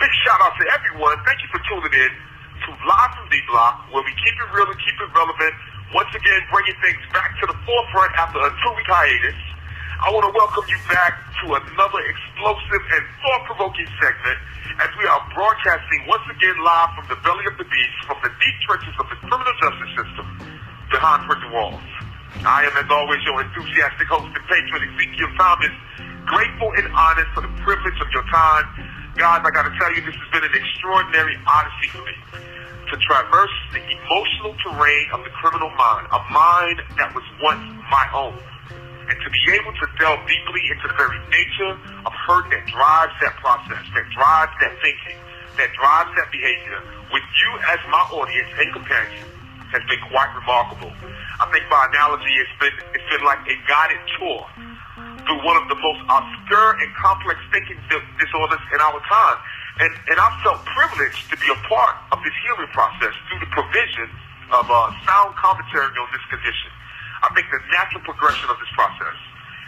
big 0.00 0.12
shout 0.24 0.40
out 0.44 0.54
to 0.60 0.64
everyone. 0.72 1.16
Thank 1.24 1.40
you 1.40 1.48
for 1.48 1.60
tuning 1.68 1.92
in 1.92 2.12
to 2.64 2.68
Live 2.84 3.12
from 3.16 3.26
D 3.32 3.40
Block, 3.48 3.88
where 3.92 4.04
we 4.04 4.12
keep 4.20 4.36
it 4.36 4.48
real 4.52 4.68
and 4.68 4.80
keep 4.80 4.96
it 5.00 5.10
relevant. 5.12 5.54
Once 5.94 6.10
again, 6.12 6.40
bringing 6.50 6.76
things 6.82 7.00
back 7.14 7.32
to 7.40 7.44
the 7.46 7.56
forefront 7.64 8.12
after 8.18 8.42
a 8.42 8.50
two-week 8.50 8.88
hiatus. 8.90 9.38
I 10.02 10.12
want 10.12 10.28
to 10.28 10.34
welcome 10.36 10.66
you 10.68 10.76
back 10.92 11.16
to 11.40 11.56
another 11.56 12.00
explosive 12.04 12.82
and 12.92 13.02
thought-provoking 13.24 13.88
segment 13.96 14.38
as 14.82 14.90
we 15.00 15.08
are 15.08 15.22
broadcasting 15.32 16.04
once 16.04 16.26
again 16.28 16.56
live 16.60 16.92
from 17.00 17.06
the 17.08 17.16
belly 17.24 17.48
of 17.48 17.56
the 17.56 17.64
beast, 17.64 17.96
from 18.04 18.20
the 18.20 18.28
deep 18.28 18.56
trenches 18.68 18.92
of 19.00 19.08
the 19.08 19.16
criminal 19.24 19.54
justice 19.56 19.92
system 19.96 20.26
behind 20.92 21.24
prison 21.24 21.48
walls. 21.48 21.88
I 22.44 22.68
am, 22.68 22.76
as 22.76 22.88
always, 22.92 23.24
your 23.24 23.40
enthusiastic 23.40 24.04
host 24.12 24.28
and 24.28 24.44
patron, 24.44 24.84
Ezekiel 24.84 25.32
Thomas, 25.40 25.72
grateful 26.28 26.70
and 26.76 26.92
honored 26.92 27.30
for 27.32 27.40
the 27.40 27.52
privilege 27.64 27.96
of 28.04 28.08
your 28.12 28.26
time. 28.28 28.66
Guys, 29.16 29.40
I 29.40 29.48
got 29.48 29.64
to 29.64 29.72
tell 29.80 29.88
you, 29.96 30.04
this 30.04 30.12
has 30.12 30.28
been 30.28 30.44
an 30.44 30.52
extraordinary 30.52 31.40
odyssey 31.48 31.88
for 31.88 32.04
me 32.04 32.12
to 32.92 32.94
traverse 33.00 33.56
the 33.72 33.80
emotional 33.80 34.52
terrain 34.60 35.08
of 35.16 35.24
the 35.24 35.32
criminal 35.32 35.72
mind, 35.72 36.04
a 36.12 36.20
mind 36.28 36.84
that 37.00 37.16
was 37.16 37.24
once 37.40 37.64
my 37.88 38.04
own 38.12 38.36
and 39.08 39.16
to 39.16 39.28
be 39.32 39.42
able 39.56 39.72
to 39.72 39.86
delve 39.96 40.20
deeply 40.28 40.60
into 40.68 40.84
the 40.92 40.96
very 41.00 41.16
nature 41.32 41.72
of 42.04 42.12
hurt 42.28 42.44
that 42.52 42.60
drives 42.68 43.16
that 43.24 43.32
process, 43.40 43.80
that 43.96 44.04
drives 44.12 44.52
that 44.60 44.76
thinking, 44.84 45.16
that 45.56 45.72
drives 45.80 46.12
that 46.20 46.28
behavior, 46.28 46.84
with 47.08 47.24
you 47.24 47.50
as 47.72 47.80
my 47.88 48.04
audience 48.12 48.52
and 48.60 48.68
companion, 48.76 49.24
has 49.72 49.80
been 49.88 50.02
quite 50.12 50.28
remarkable. 50.36 50.92
I 51.40 51.48
think 51.56 51.64
by 51.72 51.88
analogy, 51.88 52.36
it's 52.36 52.52
been 52.60 52.76
it's 52.92 53.08
been 53.08 53.24
like 53.24 53.40
a 53.48 53.56
guided 53.64 54.02
tour 54.20 54.44
through 55.26 55.42
one 55.42 55.58
of 55.58 55.66
the 55.68 55.74
most 55.74 56.00
obscure 56.06 56.78
and 56.78 56.88
complex 56.94 57.38
thinking 57.50 57.76
disorders 57.90 58.62
in 58.70 58.78
our 58.80 58.98
time. 59.10 59.38
And, 59.82 59.92
and 60.08 60.16
I 60.16 60.30
felt 60.40 60.64
privileged 60.64 61.28
to 61.28 61.36
be 61.36 61.50
a 61.52 61.58
part 61.68 61.98
of 62.14 62.22
this 62.24 62.32
healing 62.46 62.70
process 62.72 63.12
through 63.28 63.42
the 63.42 63.50
provision 63.52 64.08
of 64.54 64.64
uh, 64.70 64.94
sound 65.04 65.34
commentary 65.36 65.90
on 65.90 66.08
this 66.14 66.24
condition. 66.30 66.70
I 67.26 67.28
think 67.34 67.50
the 67.50 67.60
natural 67.74 68.06
progression 68.06 68.48
of 68.48 68.56
this 68.62 68.70
process 68.72 69.18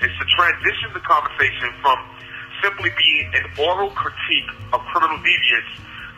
is 0.06 0.12
to 0.14 0.24
transition 0.30 0.94
the 0.94 1.02
conversation 1.02 1.74
from 1.82 1.98
simply 2.62 2.90
being 2.94 3.26
an 3.34 3.44
oral 3.58 3.90
critique 3.90 4.50
of 4.72 4.80
criminal 4.94 5.18
deviance 5.18 5.72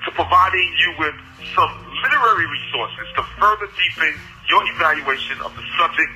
to 0.05 0.11
providing 0.13 0.69
you 0.85 0.91
with 1.01 1.17
some 1.57 1.73
literary 2.05 2.47
resources 2.47 3.07
to 3.17 3.23
further 3.41 3.69
deepen 3.73 4.13
your 4.49 4.63
evaluation 4.77 5.41
of 5.41 5.53
the 5.57 5.65
subject 5.81 6.13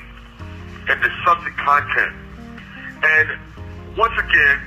and 0.89 0.99
the 1.01 1.11
subject 1.25 1.57
content. 1.59 2.24
And 3.05 3.29
once 4.01 4.17
again, 4.17 4.59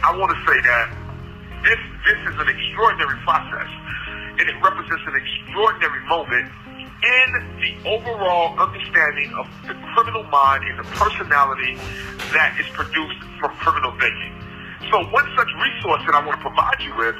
I 0.00 0.16
want 0.16 0.32
to 0.32 0.40
say 0.48 0.56
that 0.64 0.88
this 1.60 1.80
this 2.08 2.16
is 2.32 2.34
an 2.40 2.48
extraordinary 2.48 3.20
process, 3.28 3.68
and 4.40 4.48
it 4.48 4.56
represents 4.64 5.04
an 5.04 5.20
extraordinary 5.20 6.00
moment 6.08 6.48
in 7.04 7.28
the 7.60 7.72
overall 7.92 8.56
understanding 8.56 9.36
of 9.36 9.44
the 9.68 9.76
criminal 9.92 10.24
mind 10.32 10.64
and 10.64 10.80
the 10.80 10.88
personality 10.96 11.76
that 12.32 12.56
is 12.56 12.66
produced 12.72 13.20
from 13.36 13.52
criminal 13.60 13.92
thinking. 14.00 14.32
So 14.88 15.04
one 15.12 15.28
such 15.36 15.52
resource 15.60 16.00
that 16.08 16.16
I 16.16 16.24
want 16.24 16.40
to 16.40 16.44
provide 16.44 16.80
you 16.80 16.96
with 16.96 17.16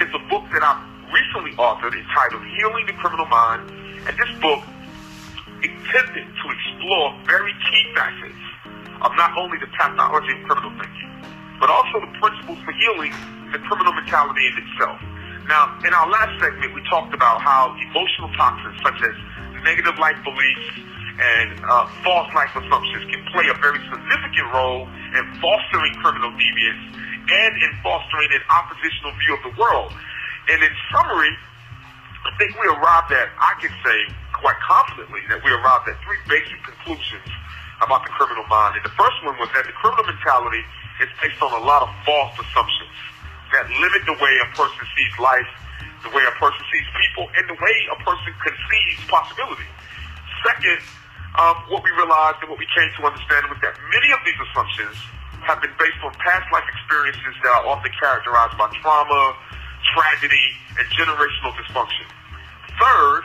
is 0.00 0.08
a 0.16 0.22
book 0.32 0.48
that 0.56 0.64
I 0.64 0.80
recently 1.12 1.52
authored 1.60 1.92
entitled 1.92 2.40
Healing 2.56 2.88
the 2.88 2.96
Criminal 2.96 3.28
Mind. 3.28 3.68
And 4.08 4.16
this 4.16 4.32
book 4.40 4.64
intended 5.60 6.24
to 6.24 6.44
explore 6.48 7.12
very 7.28 7.52
key 7.68 7.84
facets 7.94 8.42
of 9.02 9.10
not 9.18 9.36
only 9.36 9.58
the 9.58 9.70
pathology 9.74 10.32
of 10.38 10.40
criminal 10.46 10.72
thinking, 10.78 11.10
but 11.58 11.70
also 11.70 12.02
the 12.02 12.12
principles 12.18 12.58
for 12.62 12.72
healing 12.72 13.14
the 13.50 13.58
criminal 13.68 13.92
mentality 13.92 14.46
in 14.48 14.54
itself. 14.58 14.98
Now, 15.46 15.74
in 15.84 15.92
our 15.92 16.08
last 16.08 16.38
segment, 16.40 16.74
we 16.74 16.82
talked 16.88 17.12
about 17.12 17.42
how 17.42 17.74
emotional 17.76 18.30
toxins 18.38 18.78
such 18.82 18.98
as 19.02 19.14
negative 19.66 19.98
life 19.98 20.16
beliefs 20.24 20.66
and 21.18 21.60
uh, 21.66 21.86
false 22.02 22.30
life 22.32 22.50
assumptions 22.56 23.04
can 23.10 23.20
play 23.30 23.46
a 23.50 23.56
very 23.60 23.78
significant 23.90 24.48
role 24.54 24.88
in 24.88 25.24
fostering 25.38 25.92
criminal 26.00 26.32
deviance 26.32 26.82
and 26.96 27.52
in 27.62 27.70
fostering 27.82 28.30
an 28.32 28.42
oppositional 28.48 29.12
view 29.20 29.32
of 29.36 29.42
the 29.44 29.54
world. 29.60 29.92
And 30.48 30.58
in 30.62 30.72
summary, 30.90 31.34
I 32.26 32.30
think 32.38 32.56
we 32.56 32.66
arrived 32.66 33.12
at, 33.12 33.28
I 33.38 33.54
can 33.60 33.70
say 33.84 33.98
quite 34.32 34.58
confidently 34.62 35.20
that 35.28 35.44
we 35.44 35.50
arrived 35.50 35.86
at 35.90 35.98
three 36.02 36.18
basic 36.26 36.58
conclusions 36.64 37.28
about 37.82 38.06
the 38.06 38.12
criminal 38.14 38.46
mind. 38.46 38.78
And 38.78 38.84
the 38.86 38.94
first 38.94 39.18
one 39.26 39.34
was 39.42 39.50
that 39.58 39.66
the 39.66 39.74
criminal 39.74 40.06
mentality 40.06 40.62
is 41.02 41.10
based 41.18 41.42
on 41.42 41.50
a 41.50 41.62
lot 41.66 41.82
of 41.82 41.90
false 42.06 42.34
assumptions 42.38 42.94
that 43.50 43.68
limit 43.68 44.02
the 44.06 44.16
way 44.16 44.32
a 44.40 44.48
person 44.56 44.82
sees 44.96 45.12
life, 45.18 45.50
the 46.06 46.12
way 46.14 46.24
a 46.24 46.34
person 46.38 46.62
sees 46.72 46.86
people, 46.96 47.28
and 47.36 47.44
the 47.50 47.58
way 47.58 47.76
a 47.92 47.98
person 48.00 48.32
conceives 48.40 49.02
possibility. 49.10 49.68
Second, 50.46 50.80
um, 51.36 51.56
what 51.68 51.84
we 51.84 51.90
realized 51.92 52.40
and 52.40 52.48
what 52.48 52.58
we 52.58 52.68
came 52.72 52.88
to 52.96 53.02
understand 53.04 53.50
was 53.50 53.58
that 53.60 53.76
many 53.92 54.08
of 54.14 54.20
these 54.24 54.38
assumptions 54.50 54.96
have 55.44 55.58
been 55.60 55.74
based 55.76 55.98
on 56.06 56.14
past 56.22 56.46
life 56.54 56.64
experiences 56.70 57.34
that 57.42 57.52
are 57.60 57.66
often 57.66 57.90
characterized 57.98 58.56
by 58.56 58.70
trauma, 58.78 59.34
tragedy, 59.90 60.54
and 60.78 60.86
generational 60.94 61.50
dysfunction. 61.58 62.06
Third, 62.78 63.24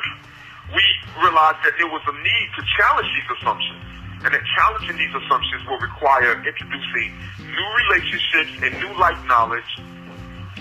we 0.73 0.83
realized 1.23 1.61
that 1.63 1.77
there 1.77 1.87
was 1.87 2.03
a 2.09 2.15
need 2.19 2.47
to 2.57 2.61
challenge 2.75 3.07
these 3.15 3.29
assumptions 3.39 3.87
and 4.27 4.35
that 4.35 4.43
challenging 4.59 4.99
these 4.99 5.15
assumptions 5.23 5.63
will 5.71 5.79
require 5.79 6.35
introducing 6.43 7.15
new 7.39 7.69
relationships 7.87 8.51
and 8.59 8.75
new 8.83 8.91
life 8.99 9.15
knowledge 9.23 9.71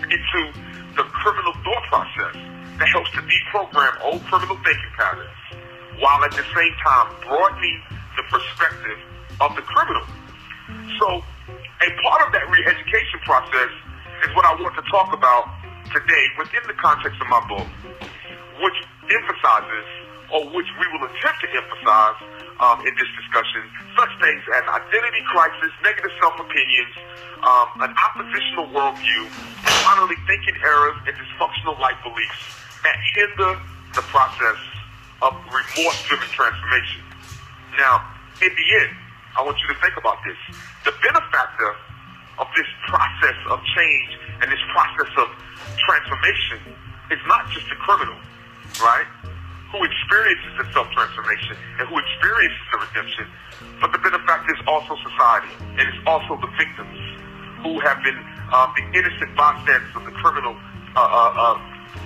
into 0.07 0.41
the 0.95 1.03
criminal 1.11 1.51
thought 1.67 1.83
process 1.91 2.39
that 2.79 2.87
helps 2.95 3.11
to 3.11 3.19
deprogram 3.27 3.91
old 4.07 4.23
criminal 4.31 4.55
thinking 4.63 4.93
patterns 4.95 5.35
while 5.99 6.23
at 6.23 6.31
the 6.31 6.47
same 6.55 6.75
time 6.87 7.11
broadening 7.27 7.83
the 8.15 8.23
perspective 8.31 9.03
of 9.43 9.51
the 9.59 9.63
criminal. 9.67 10.07
So 11.03 11.27
a 11.83 11.91
part 12.07 12.23
of 12.23 12.31
that 12.39 12.47
re-education 12.47 13.19
process 13.27 13.73
is 14.23 14.31
what 14.39 14.47
I 14.47 14.55
want 14.63 14.79
to 14.79 14.85
talk 14.95 15.11
about 15.11 15.51
today 15.91 16.25
within 16.39 16.63
the 16.71 16.79
context 16.79 17.19
of 17.19 17.27
my 17.27 17.43
book, 17.51 17.67
which 18.63 18.79
emphasizes 19.11 19.87
or 20.31 20.55
which 20.55 20.71
we 20.79 20.87
will 20.95 21.03
attempt 21.11 21.43
to 21.43 21.49
emphasize 21.51 22.36
um, 22.61 22.81
in 22.87 22.93
this 22.97 23.11
discussion, 23.21 23.63
such 23.97 24.13
things 24.21 24.43
as 24.57 24.65
identity 24.65 25.23
crisis, 25.29 25.71
negative 25.85 26.13
self-opinions, 26.21 26.93
um, 27.45 27.69
an 27.85 27.93
oppositional 27.93 28.67
worldview, 28.73 29.29
and 29.29 29.75
finally 29.85 30.17
thinking 30.27 30.57
errors 30.65 30.97
and 31.07 31.15
dysfunctional 31.17 31.79
life 31.79 31.99
beliefs 32.03 32.41
that 32.83 32.97
hinder 33.15 33.61
the 33.95 34.05
process 34.09 34.61
of 35.23 35.33
remorse-driven 35.49 36.29
transformation. 36.33 37.03
Now, 37.77 38.05
in 38.41 38.53
the 38.53 38.67
end, 38.81 38.93
I 39.37 39.45
want 39.45 39.57
you 39.61 39.69
to 39.69 39.79
think 39.81 39.97
about 39.97 40.17
this. 40.25 40.37
The 40.85 40.93
benefactor 41.05 41.77
of 42.39 42.49
this 42.57 42.69
process 42.89 43.37
of 43.49 43.61
change 43.77 44.11
and 44.41 44.53
this 44.53 44.61
process 44.73 45.13
of 45.17 45.29
transformation 45.77 46.77
is 47.11 47.21
not 47.29 47.49
just 47.51 47.69
the 47.69 47.77
criminal, 47.77 48.17
right? 48.81 49.07
Who 49.73 49.79
experiences 49.83 50.53
the 50.59 50.67
self-transformation 50.73 51.57
and 51.79 51.89
who 51.89 51.97
experiences 51.99 52.65
the 52.73 52.79
redemption, 52.87 53.27
but 53.81 53.91
the 53.93 53.99
benefactor 53.99 54.55
is 54.55 54.63
also 54.67 54.95
society, 55.03 55.53
and 55.79 55.85
it's 55.85 56.03
also 56.07 56.39
the 56.39 56.51
victims 56.55 56.99
who 57.63 57.81
have 57.83 57.99
been 58.07 58.19
um, 58.55 58.71
the 58.79 58.85
innocent 58.95 59.35
bystanders 59.35 59.91
of 59.97 60.05
the 60.07 60.15
criminal 60.23 60.55
uh, 60.95 61.01
uh, 61.03 61.33
uh, 61.35 61.59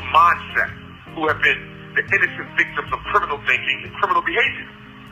mindset, 0.09 0.73
who 1.15 1.29
have 1.29 1.41
been 1.43 1.61
the 1.95 2.03
innocent 2.17 2.49
victims 2.57 2.89
of 2.93 2.99
criminal 3.13 3.39
thinking 3.47 3.83
and 3.85 3.93
criminal 4.01 4.23
behavior. 4.23 4.69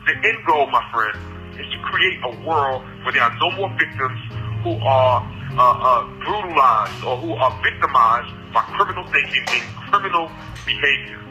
The 0.07 0.15
end 0.25 0.39
goal, 0.47 0.65
my 0.71 0.81
friend, 0.89 1.15
is 1.59 1.67
to 1.69 1.79
create 1.85 2.17
a 2.23 2.31
world 2.47 2.81
where 3.03 3.13
there 3.13 3.23
are 3.23 3.35
no 3.37 3.51
more 3.51 3.69
victims 3.77 4.19
who 4.63 4.73
are 4.81 5.21
uh, 5.53 5.61
uh, 5.61 6.03
brutalized 6.23 7.03
or 7.03 7.17
who 7.17 7.33
are 7.35 7.53
victimized 7.61 8.33
by 8.53 8.61
criminal 8.73 9.05
thinking 9.11 9.43
and 9.53 9.63
criminal 9.91 10.31
behavior. 10.65 11.28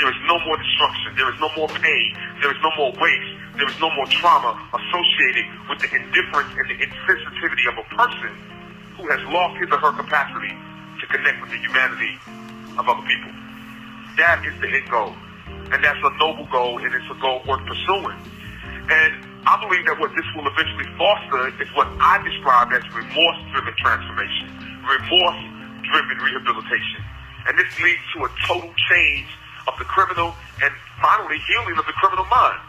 There 0.00 0.08
is 0.08 0.16
no 0.24 0.40
more 0.48 0.56
destruction. 0.56 1.12
There 1.12 1.28
is 1.28 1.36
no 1.44 1.52
more 1.52 1.68
pain. 1.68 2.16
There 2.40 2.48
is 2.48 2.56
no 2.64 2.72
more 2.80 2.88
waste. 2.96 3.32
There 3.60 3.68
is 3.68 3.76
no 3.84 3.92
more 3.92 4.08
trauma 4.08 4.56
associated 4.72 5.44
with 5.68 5.76
the 5.84 5.92
indifference 5.92 6.56
and 6.56 6.64
the 6.72 6.80
insensitivity 6.80 7.68
of 7.68 7.76
a 7.76 7.86
person 7.92 8.32
who 8.96 9.04
has 9.12 9.20
lost 9.28 9.60
his 9.60 9.68
or 9.68 9.76
her 9.76 9.92
capacity 9.92 10.56
to 10.56 11.04
connect 11.12 11.44
with 11.44 11.52
the 11.52 11.60
humanity 11.60 12.16
of 12.80 12.88
other 12.88 13.04
people. 13.04 13.28
That 14.16 14.40
is 14.48 14.56
the 14.64 14.72
end 14.72 14.88
goal. 14.88 15.12
And 15.68 15.84
that's 15.84 16.00
a 16.00 16.12
noble 16.16 16.48
goal, 16.48 16.80
and 16.80 16.88
it's 16.96 17.10
a 17.12 17.18
goal 17.20 17.44
worth 17.44 17.60
pursuing. 17.68 18.16
And 18.88 19.12
I 19.44 19.60
believe 19.60 19.84
that 19.84 20.00
what 20.00 20.16
this 20.16 20.24
will 20.32 20.48
eventually 20.48 20.88
foster 20.96 21.52
is 21.60 21.68
what 21.76 21.92
I 22.00 22.24
describe 22.24 22.72
as 22.72 22.88
remorse-driven 22.88 23.76
transformation, 23.76 24.48
remorse-driven 24.80 26.16
rehabilitation. 26.24 27.04
And 27.44 27.60
this 27.60 27.68
leads 27.84 28.00
to 28.16 28.24
a 28.24 28.30
total 28.48 28.72
change 28.88 29.28
of 29.68 29.74
the 29.78 29.84
criminal 29.84 30.34
and 30.62 30.72
finally 31.00 31.38
healing 31.48 31.76
of 31.76 31.86
the 31.86 31.96
criminal 31.96 32.24
mind. 32.26 32.60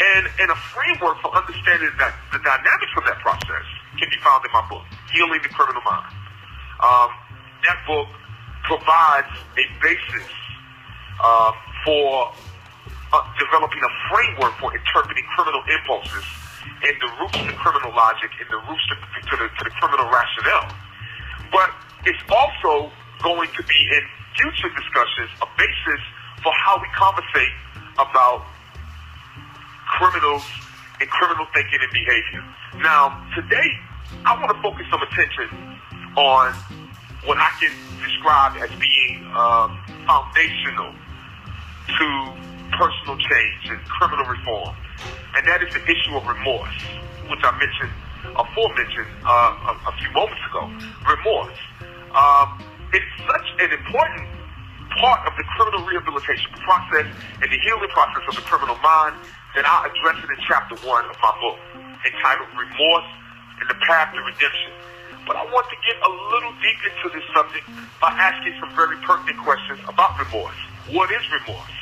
And, 0.00 0.24
and 0.40 0.48
a 0.50 0.56
framework 0.72 1.20
for 1.20 1.28
understanding 1.36 1.92
that 2.00 2.16
the 2.32 2.40
dynamics 2.40 2.92
of 2.96 3.04
that 3.04 3.20
process 3.20 3.66
can 4.00 4.08
be 4.08 4.16
found 4.24 4.40
in 4.44 4.52
my 4.52 4.64
book, 4.68 4.84
Healing 5.12 5.40
the 5.44 5.52
Criminal 5.52 5.82
Mind. 5.84 6.08
Um, 6.80 7.12
that 7.68 7.76
book 7.84 8.08
provides 8.64 9.28
a 9.60 9.64
basis 9.84 10.28
uh, 11.20 11.52
for 11.84 12.32
uh, 13.12 13.20
developing 13.36 13.80
a 13.84 13.92
framework 14.08 14.56
for 14.56 14.72
interpreting 14.72 15.24
criminal 15.36 15.60
impulses 15.68 16.24
and 16.80 16.94
the 17.00 17.10
roots 17.20 17.36
to 17.36 17.52
criminal 17.60 17.92
logic 17.92 18.30
and 18.40 18.48
the 18.48 18.60
roots 18.64 18.84
to, 18.88 18.96
to, 18.96 19.34
the, 19.36 19.46
to 19.52 19.62
the 19.68 19.74
criminal 19.76 20.08
rationale. 20.08 20.72
But 21.52 21.76
it's 22.08 22.24
also 22.32 22.88
going 23.20 23.50
to 23.52 23.62
be 23.68 23.76
in 23.76 24.02
future 24.40 24.72
discussions 24.72 25.28
a 25.42 25.48
basis 25.58 26.02
for 26.42 26.52
how 26.52 26.80
we 26.80 26.88
conversate 26.96 27.54
about 27.98 28.44
criminals 29.86 30.44
and 31.00 31.08
criminal 31.10 31.46
thinking 31.54 31.80
and 31.80 31.92
behavior. 31.92 32.44
Now, 32.82 33.24
today, 33.34 33.70
I 34.24 34.38
want 34.40 34.54
to 34.54 34.62
focus 34.62 34.86
some 34.90 35.02
attention 35.02 35.48
on 36.16 36.54
what 37.24 37.38
I 37.38 37.50
can 37.60 37.72
describe 38.00 38.56
as 38.62 38.70
being 38.78 39.24
uh, 39.34 39.68
foundational 40.06 40.92
to 40.92 42.06
personal 42.76 43.16
change 43.18 43.62
and 43.68 43.80
criminal 43.84 44.24
reform, 44.24 44.74
and 45.36 45.46
that 45.46 45.62
is 45.62 45.72
the 45.74 45.82
issue 45.84 46.16
of 46.16 46.26
remorse, 46.26 46.80
which 47.28 47.40
I 47.42 47.52
mentioned, 47.58 47.92
aforementioned 48.36 49.10
uh, 49.24 49.74
a, 49.74 49.90
a 49.90 49.92
few 49.98 50.10
moments 50.12 50.40
ago. 50.48 50.64
Remorse. 51.04 51.58
Um, 52.14 52.62
it's 52.92 53.12
such 53.26 53.48
an 53.60 53.72
important 53.72 54.26
part 54.98 55.22
of 55.26 55.32
the 55.38 55.44
criminal 55.54 55.86
rehabilitation 55.86 56.50
process 56.66 57.06
and 57.38 57.46
the 57.46 57.60
healing 57.62 57.90
process 57.94 58.24
of 58.26 58.34
the 58.34 58.42
criminal 58.42 58.76
mind 58.82 59.14
that 59.54 59.66
I 59.66 59.86
address 59.86 60.18
it 60.22 60.30
in 60.30 60.40
chapter 60.46 60.74
one 60.86 61.06
of 61.06 61.16
my 61.22 61.32
book, 61.38 61.58
entitled 62.06 62.50
Remorse 62.54 63.10
and 63.62 63.66
the 63.70 63.78
Path 63.86 64.14
to 64.14 64.20
Redemption. 64.22 64.72
But 65.26 65.36
I 65.36 65.44
want 65.52 65.66
to 65.70 65.78
get 65.86 65.94
a 66.02 66.10
little 66.34 66.54
deep 66.58 66.80
into 66.82 67.06
this 67.14 67.26
subject 67.30 67.66
by 68.02 68.10
asking 68.18 68.56
some 68.58 68.74
very 68.74 68.96
pertinent 69.06 69.38
questions 69.42 69.78
about 69.86 70.18
remorse. 70.18 70.58
What 70.90 71.12
is 71.12 71.22
remorse? 71.30 71.78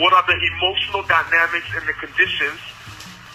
What 0.00 0.16
are 0.16 0.24
the 0.24 0.38
emotional 0.38 1.04
dynamics 1.04 1.68
and 1.76 1.84
the 1.84 1.92
conditions 2.00 2.60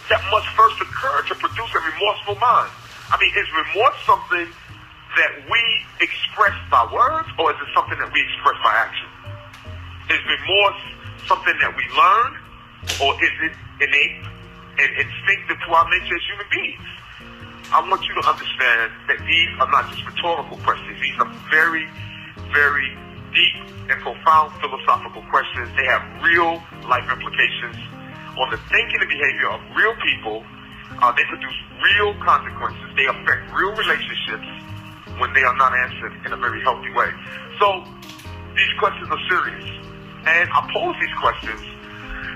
that 0.09 0.23
must 0.33 0.49
first 0.57 0.81
occur 0.81 1.21
to 1.29 1.35
produce 1.35 1.71
a 1.77 1.81
remorseful 1.93 2.41
mind? 2.41 2.73
I 3.13 3.21
mean, 3.21 3.29
is 3.37 3.45
remorse 3.53 3.97
something 4.05 4.49
that 5.17 5.49
we 5.49 5.61
express 5.99 6.53
by 6.69 6.85
words 6.93 7.27
or 7.41 7.49
is 7.49 7.57
it 7.57 7.69
something 7.73 7.97
that 7.97 8.13
we 8.13 8.21
express 8.21 8.57
by 8.61 8.73
action? 8.77 9.09
Is 10.13 10.21
remorse 10.21 10.81
something 11.25 11.57
that 11.57 11.73
we 11.73 11.83
learn 11.97 12.31
or 13.01 13.17
is 13.17 13.33
it 13.49 13.53
innate 13.81 14.21
and 14.77 14.89
instinctive 14.93 15.57
to 15.57 15.69
our 15.73 15.89
nature 15.89 16.15
as 16.15 16.25
human 16.29 16.49
beings? 16.53 16.87
I 17.73 17.81
want 17.81 18.05
you 18.05 18.13
to 18.15 18.23
understand 18.29 18.93
that 19.09 19.19
these 19.25 19.51
are 19.59 19.67
not 19.73 19.89
just 19.89 20.05
rhetorical 20.05 20.55
questions. 20.61 21.01
These 21.01 21.17
are 21.19 21.27
very, 21.49 21.89
very 22.53 22.93
deep 23.33 23.57
and 23.89 23.97
profound 24.05 24.53
philosophical 24.61 25.25
questions. 25.33 25.67
They 25.75 25.89
have 25.89 26.05
real 26.21 26.61
life 26.87 27.09
implications 27.09 27.75
on 28.37 28.53
the 28.53 28.61
thinking 28.69 29.01
and 29.01 29.09
behavior 29.09 29.49
of 29.49 29.59
real 29.75 29.97
people. 29.99 30.45
Uh, 31.01 31.11
they 31.17 31.25
produce 31.25 31.57
real 31.81 32.13
consequences. 32.21 32.85
They 32.95 33.09
affect 33.09 33.51
real 33.51 33.73
relationships 33.75 34.47
when 35.19 35.33
they 35.33 35.43
are 35.43 35.55
not 35.57 35.73
answered 35.73 36.13
in 36.25 36.33
a 36.33 36.37
very 36.37 36.61
healthy 36.61 36.91
way. 36.93 37.09
So 37.59 37.83
these 38.55 38.73
questions 38.79 39.07
are 39.09 39.23
serious. 39.29 39.65
And 40.27 40.49
I 40.51 40.59
pose 40.73 40.95
these 40.99 41.15
questions 41.21 41.61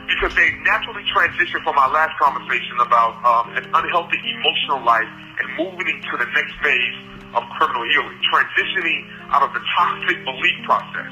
because 0.08 0.36
they 0.36 0.52
naturally 0.64 1.04
transition 1.12 1.60
from 1.64 1.78
our 1.78 1.92
last 1.92 2.14
conversation 2.20 2.78
about 2.84 3.16
um, 3.24 3.56
an 3.58 3.66
unhealthy 3.74 4.20
emotional 4.22 4.84
life 4.84 5.08
and 5.40 5.46
moving 5.58 5.88
into 5.88 6.14
the 6.20 6.28
next 6.36 6.54
phase 6.62 6.98
of 7.34 7.44
criminal 7.58 7.84
healing, 7.96 8.20
transitioning 8.28 9.08
out 9.32 9.44
of 9.44 9.52
the 9.56 9.64
toxic 9.78 10.20
belief 10.24 10.58
process, 10.68 11.12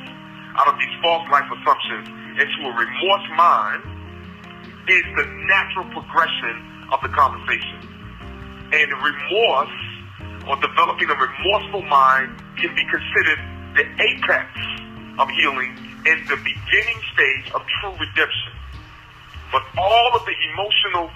out 0.60 0.68
of 0.68 0.76
these 0.78 0.94
false 1.02 1.24
life 1.32 1.48
assumptions 1.48 2.06
into 2.38 2.60
a 2.68 2.74
remorse 2.76 3.28
mind 3.36 3.82
is 4.90 5.06
the 5.16 5.26
natural 5.48 5.86
progression 5.96 6.56
of 6.92 7.00
the 7.02 7.10
conversation. 7.10 7.80
And 8.72 8.88
remorse 8.94 9.78
or 10.50 10.58
developing 10.58 11.06
a 11.10 11.14
remorseful 11.14 11.84
mind 11.86 12.34
can 12.58 12.74
be 12.74 12.82
considered 12.90 13.40
the 13.78 13.86
apex 13.86 14.50
of 15.22 15.30
healing 15.38 15.78
and 16.10 16.18
the 16.26 16.38
beginning 16.42 17.00
stage 17.14 17.54
of 17.54 17.62
true 17.80 17.94
redemption. 18.02 18.54
But 19.54 19.62
all 19.78 20.10
of 20.18 20.26
the 20.26 20.34
emotional 20.54 21.14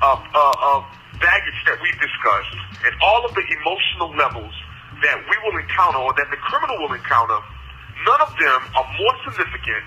uh, 0.00 0.06
uh, 0.06 0.54
uh, 0.62 0.80
baggage 1.18 1.60
that 1.66 1.82
we've 1.82 1.98
discussed 1.98 2.54
and 2.86 2.94
all 3.02 3.26
of 3.26 3.34
the 3.34 3.42
emotional 3.42 4.14
levels 4.14 4.54
that 5.02 5.18
we 5.18 5.34
will 5.42 5.58
encounter 5.58 5.98
or 5.98 6.14
that 6.14 6.30
the 6.30 6.38
criminal 6.38 6.78
will 6.78 6.94
encounter, 6.94 7.42
none 8.06 8.20
of 8.22 8.30
them 8.38 8.60
are 8.78 8.86
more 9.02 9.14
significant 9.26 9.82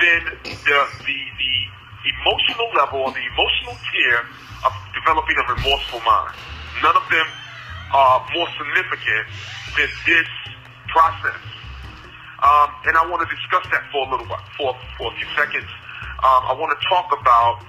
than 0.00 0.20
the, 0.64 0.78
the, 1.04 1.18
the 1.36 1.54
emotional 2.16 2.68
level 2.80 3.04
or 3.04 3.12
the 3.12 3.24
emotional 3.28 3.76
tier 3.92 4.24
of 4.64 4.72
developing 4.96 5.36
a 5.36 5.44
remorseful 5.52 6.00
mind. 6.00 6.32
None 6.80 6.96
of 6.96 7.04
them 7.12 7.26
uh, 7.92 8.18
more 8.34 8.48
significant 8.58 9.26
than 9.76 9.90
this 10.06 10.28
process. 10.88 11.40
Um, 12.42 12.68
and 12.84 12.96
I 12.96 13.04
want 13.08 13.24
to 13.24 13.30
discuss 13.34 13.64
that 13.72 13.84
for 13.90 14.06
a 14.06 14.10
little 14.10 14.26
while, 14.26 14.44
for, 14.56 14.76
for 14.98 15.12
a 15.12 15.14
few 15.16 15.28
seconds. 15.36 15.68
Um, 16.20 16.42
I 16.48 16.54
want 16.56 16.72
to 16.72 16.80
talk 16.88 17.08
about 17.12 17.64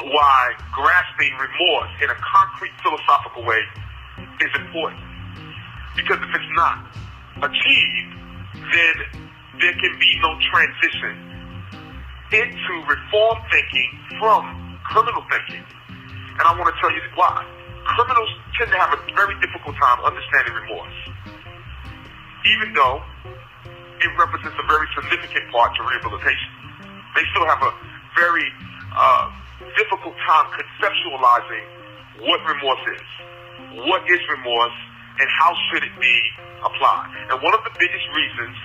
why 0.00 0.52
grasping 0.72 1.32
remorse 1.36 1.92
in 2.02 2.08
a 2.10 2.18
concrete 2.20 2.72
philosophical 2.82 3.44
way 3.44 3.62
is 4.40 4.52
important. 4.56 5.00
Because 5.96 6.20
if 6.20 6.32
it's 6.34 6.52
not 6.56 6.84
achieved, 7.42 8.12
then 8.72 8.96
there 9.60 9.72
can 9.72 9.98
be 9.98 10.12
no 10.20 10.36
transition 10.52 11.16
into 12.32 12.72
reform 12.88 13.38
thinking 13.50 13.90
from 14.18 14.78
criminal 14.84 15.24
thinking. 15.30 15.64
And 15.88 16.44
I 16.44 16.52
want 16.58 16.74
to 16.74 16.80
tell 16.80 16.92
you 16.92 17.00
why 17.14 17.44
criminals 17.94 18.30
tend 18.58 18.70
to 18.72 18.78
have 18.78 18.92
a 18.94 19.00
very 19.14 19.36
difficult 19.38 19.76
time 19.78 19.98
understanding 20.02 20.54
remorse, 20.54 20.98
even 22.46 22.74
though 22.74 23.02
it 24.02 24.10
represents 24.18 24.56
a 24.58 24.66
very 24.66 24.86
significant 24.94 25.46
part 25.50 25.72
to 25.76 25.82
rehabilitation. 25.86 26.50
They 27.14 27.24
still 27.32 27.46
have 27.48 27.62
a 27.62 27.72
very 28.18 28.48
uh, 28.92 29.32
difficult 29.76 30.14
time 30.26 30.46
conceptualizing 30.52 31.64
what 32.26 32.40
remorse 32.44 32.84
is, 32.92 33.08
what 33.88 34.02
is 34.08 34.20
remorse, 34.28 34.78
and 35.20 35.28
how 35.40 35.52
should 35.68 35.84
it 35.84 35.94
be 36.00 36.16
applied. 36.60 37.08
And 37.32 37.40
one 37.40 37.54
of 37.54 37.64
the 37.64 37.72
biggest 37.78 38.06
reasons 38.12 38.56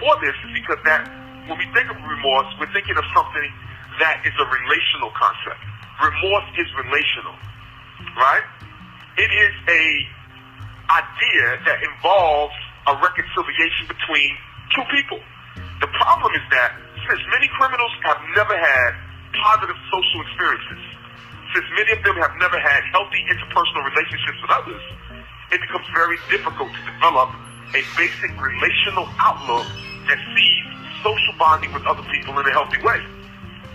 for 0.00 0.12
this 0.24 0.36
is 0.46 0.50
because 0.54 0.80
that 0.84 1.04
when 1.48 1.58
we 1.58 1.66
think 1.72 1.88
of 1.88 1.96
remorse, 1.96 2.48
we're 2.60 2.72
thinking 2.72 2.96
of 2.96 3.04
something 3.12 3.48
that 4.00 4.22
is 4.24 4.32
a 4.36 4.46
relational 4.46 5.10
concept. 5.16 5.60
Remorse 6.00 6.48
is 6.60 6.68
relational, 6.76 7.34
right? 8.16 8.44
It 9.18 9.34
is 9.34 9.54
a 9.66 9.84
idea 10.94 11.46
that 11.66 11.82
involves 11.82 12.54
a 12.86 12.94
reconciliation 13.02 13.90
between 13.90 14.30
two 14.70 14.86
people. 14.94 15.18
The 15.82 15.90
problem 15.90 16.30
is 16.38 16.46
that 16.54 16.78
since 17.02 17.18
many 17.34 17.50
criminals 17.58 17.90
have 18.06 18.22
never 18.38 18.54
had 18.54 18.94
positive 19.42 19.74
social 19.90 20.22
experiences, 20.22 20.82
since 21.50 21.66
many 21.74 21.98
of 21.98 22.00
them 22.06 22.14
have 22.22 22.30
never 22.38 22.62
had 22.62 22.86
healthy 22.94 23.18
interpersonal 23.26 23.90
relationships 23.90 24.38
with 24.38 24.54
others, 24.54 24.82
it 25.50 25.66
becomes 25.66 25.90
very 25.98 26.22
difficult 26.30 26.70
to 26.70 26.82
develop 26.86 27.34
a 27.74 27.82
basic 27.98 28.30
relational 28.38 29.10
outlook 29.18 29.66
that 30.06 30.22
sees 30.30 30.64
social 31.02 31.34
bonding 31.42 31.74
with 31.74 31.82
other 31.90 32.06
people 32.14 32.38
in 32.38 32.46
a 32.46 32.54
healthy 32.54 32.78
way. 32.86 33.02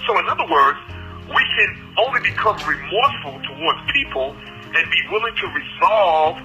So 0.08 0.16
in 0.24 0.26
other 0.32 0.48
words, 0.48 0.80
we 1.28 1.44
can 1.60 1.72
only 2.00 2.24
become 2.32 2.56
remorseful 2.64 3.44
towards 3.44 3.80
people 3.92 4.40
and 4.76 4.90
be 4.90 5.02
willing 5.12 5.36
to 5.36 5.48
resolve 5.48 6.38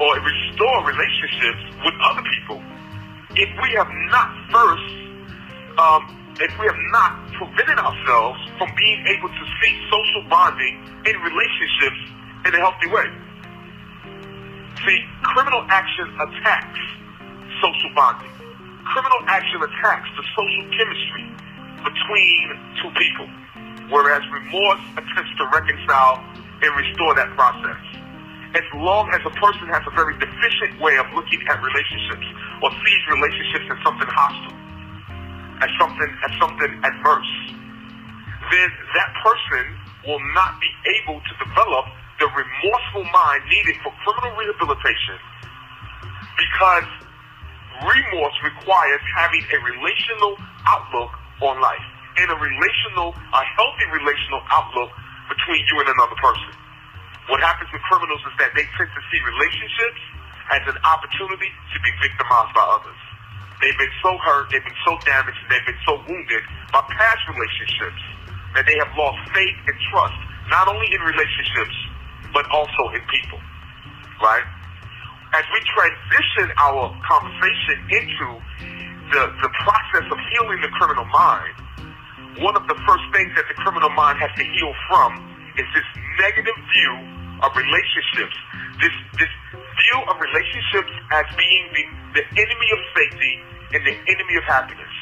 or 0.00 0.18
restore 0.20 0.86
relationships 0.86 1.62
with 1.84 1.94
other 2.02 2.22
people 2.22 2.62
if 3.36 3.48
we 3.62 3.70
have 3.72 3.88
not 4.12 4.28
first, 4.52 4.92
um, 5.78 6.02
if 6.36 6.52
we 6.60 6.66
have 6.66 6.82
not 6.92 7.16
prevented 7.32 7.78
ourselves 7.78 8.38
from 8.58 8.68
being 8.76 9.00
able 9.08 9.28
to 9.28 9.44
see 9.60 9.72
social 9.88 10.28
bonding 10.28 10.84
in 11.06 11.16
relationships 11.16 12.00
in 12.44 12.54
a 12.54 12.60
healthy 12.60 12.88
way. 12.92 13.08
See, 14.84 15.00
criminal 15.22 15.64
action 15.68 16.12
attacks 16.20 16.80
social 17.62 17.90
bonding. 17.94 18.32
Criminal 18.84 19.20
action 19.26 19.62
attacks 19.62 20.08
the 20.16 20.24
social 20.36 20.64
chemistry 20.76 21.24
between 21.88 22.44
two 22.82 22.90
people, 23.00 23.28
whereas 23.88 24.20
remorse 24.28 24.80
attempts 24.98 25.32
to 25.38 25.44
reconcile 25.48 26.20
and 26.62 26.70
restore 26.78 27.14
that 27.18 27.30
process. 27.34 27.80
As 28.54 28.66
long 28.78 29.10
as 29.10 29.20
a 29.26 29.34
person 29.40 29.66
has 29.72 29.82
a 29.88 29.94
very 29.96 30.14
deficient 30.20 30.78
way 30.78 30.94
of 30.96 31.06
looking 31.16 31.40
at 31.48 31.58
relationships 31.58 32.26
or 32.62 32.70
sees 32.84 33.02
relationships 33.10 33.66
as 33.66 33.78
something 33.82 34.10
hostile, 34.12 34.56
as 35.64 35.70
something 35.80 36.10
as 36.10 36.32
something 36.38 36.70
adverse, 36.84 37.32
then 38.54 38.68
that 38.94 39.10
person 39.24 39.64
will 40.06 40.22
not 40.36 40.60
be 40.60 40.70
able 41.00 41.18
to 41.18 41.32
develop 41.42 41.86
the 42.20 42.28
remorseful 42.28 43.04
mind 43.10 43.42
needed 43.48 43.74
for 43.82 43.90
criminal 44.04 44.36
rehabilitation 44.38 45.18
because 46.38 46.86
remorse 47.82 48.36
requires 48.44 49.02
having 49.16 49.42
a 49.42 49.58
relational 49.64 50.36
outlook 50.68 51.10
on 51.42 51.58
life 51.58 51.86
and 52.18 52.30
a 52.30 52.38
relational, 52.38 53.14
a 53.16 53.42
healthy 53.56 53.86
relational 53.90 54.42
outlook 54.52 54.90
between 55.32 55.64
you 55.72 55.80
and 55.80 55.88
another 55.88 56.18
person. 56.20 56.52
What 57.32 57.40
happens 57.40 57.72
with 57.72 57.80
criminals 57.88 58.20
is 58.28 58.34
that 58.36 58.52
they 58.52 58.68
tend 58.76 58.90
to 58.92 59.02
see 59.08 59.20
relationships 59.24 60.02
as 60.52 60.62
an 60.68 60.76
opportunity 60.84 61.48
to 61.48 61.78
be 61.80 61.90
victimized 62.04 62.52
by 62.52 62.66
others. 62.66 63.00
They've 63.64 63.78
been 63.78 63.96
so 64.02 64.18
hurt, 64.20 64.50
they've 64.50 64.64
been 64.64 64.82
so 64.84 64.98
damaged, 65.06 65.38
and 65.38 65.48
they've 65.48 65.68
been 65.70 65.82
so 65.86 66.02
wounded 66.04 66.42
by 66.74 66.82
past 66.98 67.22
relationships 67.30 68.02
that 68.58 68.66
they 68.66 68.76
have 68.76 68.90
lost 68.98 69.22
faith 69.32 69.56
and 69.70 69.76
trust, 69.94 70.18
not 70.50 70.66
only 70.68 70.90
in 70.92 71.00
relationships, 71.00 71.76
but 72.34 72.44
also 72.50 72.90
in 72.92 73.00
people. 73.08 73.38
Right? 74.20 74.44
As 75.32 75.46
we 75.54 75.60
transition 75.72 76.52
our 76.58 76.90
conversation 77.06 77.76
into 77.88 78.28
the, 79.14 79.22
the 79.40 79.50
process 79.64 80.04
of 80.10 80.18
healing 80.34 80.60
the 80.60 80.68
criminal 80.76 81.06
mind, 81.06 81.54
one 82.40 82.56
of 82.56 82.64
the 82.64 82.78
first 82.88 83.04
things 83.12 83.28
that 83.36 83.44
the 83.48 83.56
criminal 83.60 83.90
mind 83.92 84.16
has 84.16 84.32
to 84.40 84.44
heal 84.44 84.72
from 84.88 85.20
is 85.60 85.68
this 85.76 85.84
negative 86.16 86.56
view 86.72 86.92
of 87.44 87.52
relationships, 87.52 88.36
this 88.80 88.94
this 89.20 89.32
view 89.52 89.98
of 90.08 90.16
relationships 90.16 90.92
as 91.12 91.26
being 91.36 91.64
the, 91.76 91.84
the 92.16 92.24
enemy 92.40 92.68
of 92.72 92.80
safety 92.96 93.34
and 93.76 93.80
the 93.84 93.96
enemy 94.08 94.34
of 94.40 94.44
happiness. 94.48 94.94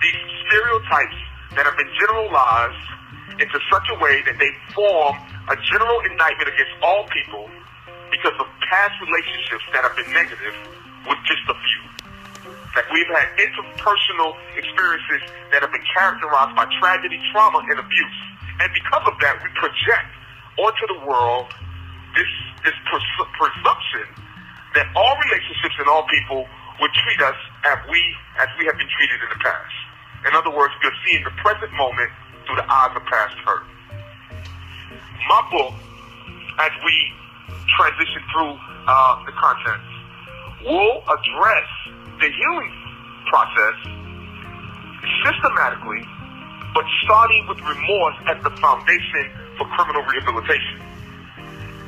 These 0.00 0.20
stereotypes 0.48 1.20
that 1.56 1.68
have 1.68 1.76
been 1.76 1.92
generalized 2.00 2.86
into 3.36 3.58
such 3.68 3.86
a 3.92 3.96
way 4.00 4.24
that 4.24 4.40
they 4.40 4.52
form 4.72 5.16
a 5.52 5.56
general 5.68 6.00
indictment 6.08 6.48
against 6.48 6.72
all 6.80 7.04
people 7.12 7.48
because 8.08 8.32
of 8.40 8.46
past 8.72 8.96
relationships 9.04 9.64
that 9.72 9.84
have 9.84 9.96
been 9.96 10.08
negative 10.16 10.56
with 11.04 11.20
just 11.28 11.44
a 11.48 11.56
few 11.56 11.95
that 12.76 12.84
we've 12.92 13.08
had 13.08 13.26
interpersonal 13.40 14.36
experiences 14.54 15.24
that 15.50 15.64
have 15.64 15.72
been 15.72 15.88
characterized 15.96 16.54
by 16.54 16.68
tragedy, 16.78 17.16
trauma, 17.32 17.64
and 17.72 17.80
abuse. 17.80 18.20
And 18.60 18.68
because 18.76 19.04
of 19.08 19.16
that, 19.24 19.40
we 19.40 19.48
project 19.56 20.12
onto 20.60 20.84
the 20.92 21.00
world 21.08 21.48
this, 22.12 22.28
this 22.68 22.76
pres- 22.84 23.32
presumption 23.40 24.06
that 24.76 24.92
all 24.92 25.16
relationships 25.24 25.76
and 25.80 25.88
all 25.88 26.04
people 26.12 26.44
would 26.80 26.92
treat 26.92 27.20
us 27.24 27.36
as 27.64 27.80
we, 27.88 28.00
as 28.36 28.48
we 28.60 28.68
have 28.68 28.76
been 28.76 28.92
treated 28.92 29.24
in 29.24 29.28
the 29.32 29.40
past. 29.40 29.76
In 30.28 30.36
other 30.36 30.52
words, 30.52 30.76
we're 30.84 30.92
seeing 31.08 31.24
the 31.24 31.32
present 31.40 31.72
moment 31.72 32.12
through 32.44 32.60
the 32.60 32.68
eyes 32.68 32.92
of 32.92 33.04
past 33.08 33.36
hurt. 33.40 33.64
My 35.28 35.40
book, 35.48 35.72
as 36.60 36.72
we 36.84 36.96
transition 37.72 38.20
through 38.32 38.52
uh, 38.84 39.24
the 39.24 39.32
contents, 39.32 39.88
will 40.60 41.00
address 41.08 41.68
the 42.20 42.30
healing 42.32 42.72
process 43.28 43.76
systematically, 45.24 46.02
but 46.72 46.84
starting 47.04 47.44
with 47.48 47.60
remorse 47.60 48.16
as 48.32 48.38
the 48.42 48.52
foundation 48.56 49.24
for 49.58 49.68
criminal 49.76 50.02
rehabilitation. 50.02 50.80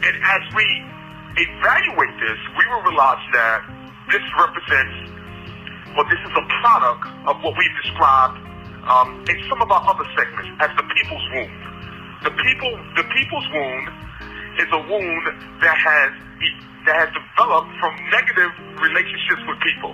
And 0.04 0.14
as 0.20 0.42
we 0.54 0.66
evaluate 1.40 2.14
this, 2.20 2.38
we 2.56 2.64
will 2.68 2.82
realize 2.84 3.24
that 3.32 3.60
this 4.12 4.24
represents, 4.36 4.96
well, 5.96 6.06
this 6.12 6.20
is 6.20 6.34
a 6.36 6.44
product 6.60 7.04
of 7.24 7.34
what 7.42 7.56
we've 7.56 7.76
described 7.82 8.38
um, 8.84 9.24
in 9.28 9.36
some 9.48 9.60
of 9.60 9.70
our 9.70 9.82
other 9.88 10.06
segments 10.16 10.48
as 10.60 10.70
the 10.76 10.84
people's 10.92 11.26
wound. 11.32 11.60
The 12.24 12.34
people, 12.36 12.72
the 12.96 13.06
people's 13.16 13.48
wound 13.52 13.86
is 14.60 14.68
a 14.72 14.82
wound 14.92 15.24
that 15.62 15.76
has 15.76 16.10
that 16.86 16.96
has 17.04 17.10
developed 17.12 17.68
from 17.80 17.92
negative 18.08 18.48
relationships 18.80 19.42
with 19.44 19.60
people 19.60 19.92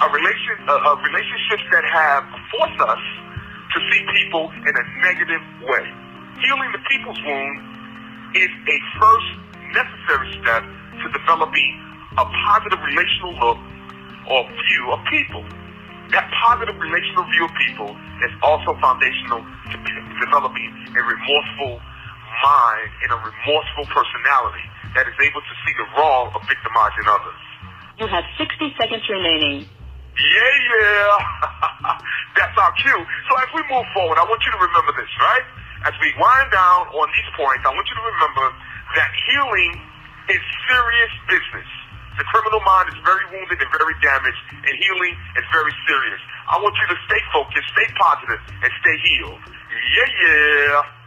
a 0.00 0.06
relation, 0.08 0.56
uh, 0.68 0.96
relationships 1.04 1.64
that 1.70 1.84
have 1.84 2.24
forced 2.56 2.80
us 2.80 3.02
to 3.76 3.78
see 3.92 4.00
people 4.16 4.48
in 4.64 4.72
a 4.72 4.84
negative 5.04 5.42
way. 5.68 5.84
Healing 6.40 6.70
the 6.72 6.82
people's 6.88 7.20
wound 7.24 7.58
is 8.36 8.48
a 8.48 8.78
first 8.96 9.30
necessary 9.76 10.32
step 10.40 10.64
to 10.64 11.06
developing 11.12 11.70
a 12.16 12.24
positive 12.24 12.80
relational 12.80 13.32
look 13.40 13.60
or 14.28 14.40
view 14.44 14.84
of 14.92 15.00
people. 15.08 15.44
That 16.12 16.28
positive 16.44 16.76
relational 16.76 17.24
view 17.32 17.44
of 17.48 17.52
people 17.68 17.90
is 18.24 18.32
also 18.44 18.76
foundational 18.80 19.40
to 19.40 19.76
developing 20.20 20.68
a 20.92 21.02
remorseful 21.04 21.80
mind 21.80 22.90
and 23.04 23.10
a 23.12 23.18
remorseful 23.20 23.86
personality 23.88 24.64
that 24.96 25.08
is 25.08 25.16
able 25.20 25.40
to 25.40 25.54
see 25.64 25.72
the 25.76 25.88
wrong 25.96 26.32
of 26.36 26.40
victimizing 26.44 27.06
others. 27.08 27.40
You 27.96 28.06
have 28.08 28.24
60 28.36 28.74
seconds 28.76 29.04
remaining. 29.08 29.68
Yeah, 30.16 30.54
yeah. 30.68 31.96
That's 32.36 32.56
our 32.58 32.72
cue. 32.80 33.00
So 33.28 33.32
as 33.40 33.48
we 33.56 33.62
move 33.72 33.86
forward, 33.96 34.20
I 34.20 34.24
want 34.28 34.40
you 34.44 34.52
to 34.52 34.60
remember 34.60 34.92
this, 34.96 35.08
right? 35.20 35.44
As 35.88 35.94
we 35.98 36.12
wind 36.20 36.48
down 36.52 36.92
on 36.92 37.06
these 37.16 37.30
points, 37.34 37.64
I 37.64 37.72
want 37.72 37.86
you 37.88 37.96
to 37.96 38.06
remember 38.06 38.46
that 38.96 39.10
healing 39.26 39.72
is 40.28 40.42
serious 40.68 41.12
business. 41.26 41.68
The 42.20 42.24
criminal 42.28 42.60
mind 42.60 42.92
is 42.92 42.98
very 43.08 43.24
wounded 43.32 43.56
and 43.56 43.70
very 43.72 43.96
damaged, 44.04 44.42
and 44.52 44.74
healing 44.76 45.16
is 45.40 45.46
very 45.48 45.72
serious. 45.88 46.20
I 46.44 46.60
want 46.60 46.76
you 46.76 46.86
to 46.92 46.98
stay 47.08 47.22
focused, 47.32 47.68
stay 47.72 47.88
positive, 47.96 48.40
and 48.62 48.70
stay 48.84 48.96
healed. 49.00 49.40
Yeah, 49.96 50.10
yeah. 50.28 51.01